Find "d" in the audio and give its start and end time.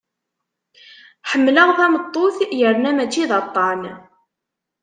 3.29-3.31